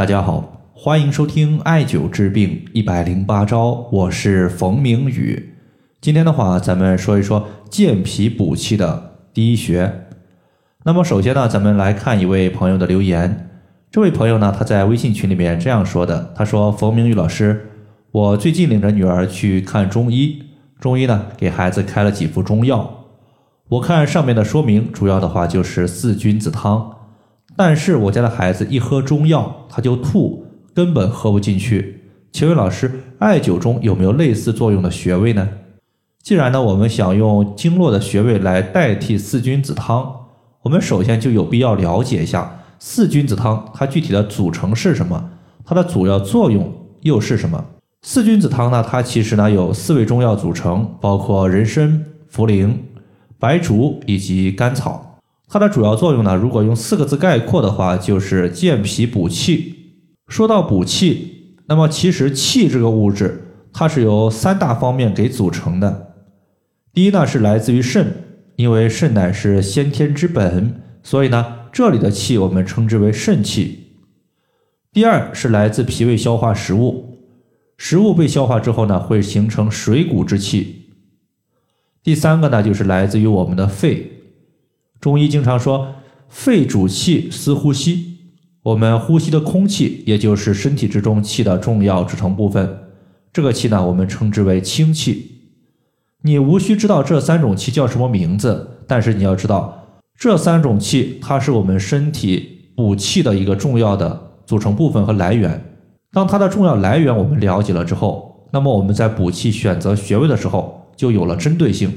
[0.00, 5.52] 大家好，欢迎收听艾灸治病一百零八招，我是冯明宇。
[6.00, 10.06] 今天的话，咱们说一说健脾补气的第一穴。
[10.84, 13.50] 那么首先呢，咱们来看一位朋友的留言。
[13.90, 17.68] 这位朋友呢，他在微信群里面这样说的：“他说，冯明宇老师，
[18.10, 20.42] 我最近领着女儿去看中医，
[20.80, 23.04] 中医呢给孩子开了几副中药。
[23.68, 26.96] 我看上面的说明，主要的话就是四君子汤。”
[27.56, 32.04] 但是我家的孩子一喝中药他就吐，根本喝不进去。
[32.32, 35.48] 请问老师，艾灸中有没有类似作用的穴位呢？
[36.22, 40.10] 既然呢我们想用经络的穴位来代替四君子汤，
[40.62, 45.30] 我们首先就有必要了解一下四君子汤它具体的组成是什么，
[45.64, 47.64] 它的主要作用又是什么？
[48.02, 52.72] 四君子汤呢，它其实呢有四味中药组成，包括人参、茯苓、
[53.38, 55.09] 白术以及甘草。
[55.52, 59.74] 它的主要作用呢，如果用四个字概括的话，就是健脾补气。
[60.28, 66.14] 说到补气，那么其实气这个物质，它是由三大方面给组成的。
[66.92, 68.14] 第一呢，是来自于肾，
[68.54, 73.96] 因为肾乃是先天之本，所以呢，这里的气我们称之为肾气。
[74.92, 77.18] 第二是来自脾胃消化食物，
[77.76, 80.92] 食物被消化之后呢，会形成水谷之气。
[82.04, 84.12] 第三个呢，就是来自于我们的肺。
[85.00, 85.94] 中医经常说，
[86.28, 88.18] 肺主气，司呼吸。
[88.62, 92.78] 我们呼吸的空气，也就是身体之中气的重要组成部分。
[93.32, 95.38] 这个气呢，我们称之为清气。
[96.22, 105.64] 你无需知道这三种气叫什么名字，但是你要知道，这三种气它是我们身体补气的一个重要的组成部分和来源。
[106.12, 111.90] 当它的重要来源我们了解了之后，那么我们在补气选择穴位的时候就有了针对性。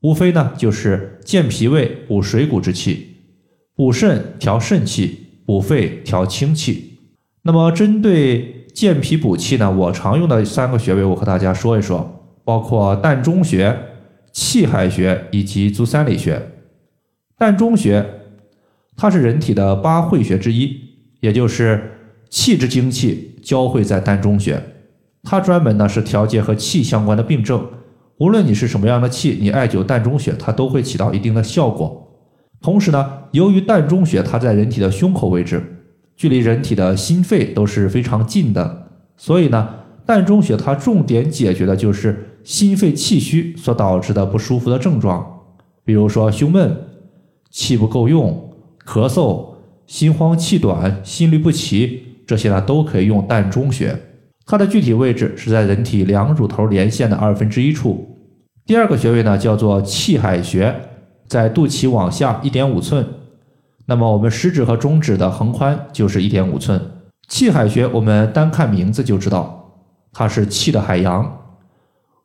[0.00, 3.16] 无非呢，就是健脾胃、补水谷之气，
[3.74, 6.98] 补肾调肾气，补肺调清气。
[7.42, 13.76] 那么针对健脾补气呢，我常用的三个穴位，我和大家说一说，包括膻中穴、
[14.32, 16.40] 气海穴以及足三里穴。
[17.36, 18.04] 膻中穴，
[18.96, 20.76] 它是人体的八会穴之一，
[21.20, 21.92] 也就是
[22.30, 24.62] 气之精气交汇在膻中穴，
[25.24, 27.68] 它专门呢是调节和气相关的病症。
[28.18, 32.04] 无论你是什么样的气，你艾灸膻中穴，它都会起到一定的效果。
[32.60, 35.62] 同时呢，由于膻中穴它在人体的胸口位置，
[36.16, 39.68] 距离人体的心肺都是非常近的，所以呢，
[40.04, 45.44] 膻中穴它重点解决的就是心肺气虚所导致的不舒服的症状，
[45.84, 46.76] 比如说胸闷、
[47.50, 48.52] 气不够用、
[48.84, 49.50] 咳嗽、
[49.86, 53.96] 心慌气短、心律不齐，这些呢都可以用膻中穴。
[54.50, 58.16] 它的具体位置是在人体两乳头连线的二分之一处。
[58.64, 60.74] 第二个穴位呢，叫做气海穴，
[61.26, 63.06] 在肚脐往下一点五寸。
[63.84, 66.80] 那么我们食指和中指的横宽就是一点五寸。
[67.28, 69.82] 气海穴，我们单看名字就知道，
[70.14, 71.40] 它是气的海洋。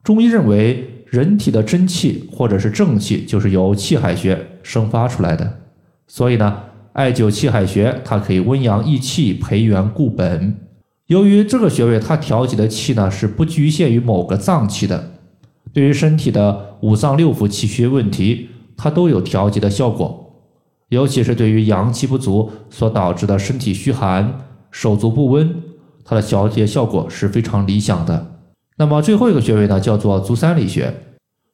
[0.02, 5.60] 中医认为，人体的真气或者是正气，就是由气海穴生发出来的。
[6.08, 6.58] 所以呢，
[6.94, 10.56] 艾灸气海穴，它可以温阳益气，培元固本。
[11.08, 15.12] 由于这个穴位它调节的气呢是不局限于某个脏器的，
[15.74, 18.48] 对于身体的五脏六腑气虚问题，
[18.78, 20.20] 它都有调节的效果。
[20.88, 25.54] 尤其是对于阳气不足所导致的身体虚寒、手足不温，
[26.06, 28.40] 它的调节效果是非常理想的。
[28.78, 30.94] 那么最后一个穴位呢，叫做足三里穴。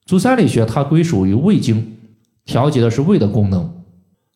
[0.06, 1.98] 足三里穴它归属于胃经，
[2.46, 3.82] 调节的是胃的功能。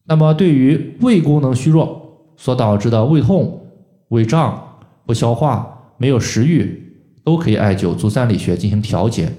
[0.05, 3.67] 那么对于胃功能虚弱所导致的胃痛、
[4.09, 4.69] 胃胀。
[5.05, 9.31] 不消化、没有食欲，都可以艾灸足三里穴进行调节。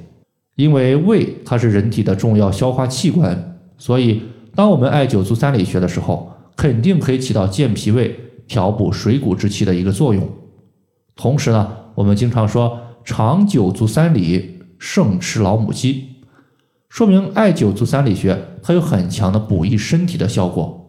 [0.57, 4.23] 因为胃它是人体的重要消化器官，所以
[4.55, 8.15] 当我们艾灸足三里穴的时候，肯定可以起到健脾胃、
[8.47, 10.29] 调补水谷之气的一个作用。
[11.17, 16.05] 同时呢，我们经常说长久足三里，胜吃老母鸡，
[16.89, 20.81] 说明艾灸足三里穴它有很强的补益身体的效果。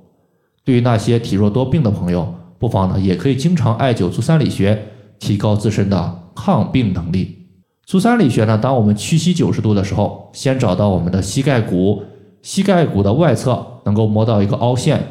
[0.63, 4.87] 对于那些体弱多病的朋友，不妨呢，也可以经常艾灸足三里穴，
[5.19, 7.47] 提高自身的抗病能力。
[7.85, 12.03] 足三里穴呢，当我们屈膝九十度的时候，先找到我们的膝盖骨，
[12.41, 15.03] 膝盖骨的外侧能够摸到一个凹陷，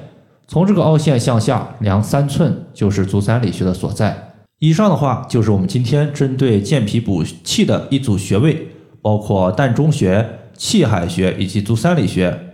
[0.48, 4.32] 从这个凹陷向下量三寸，就是足三里穴的所在。
[4.58, 8.68] 以上的话就是我们今天针对健脾补气的一组穴位，
[9.02, 10.26] 包括膻中穴、
[10.56, 12.53] 气海穴以及足三里穴。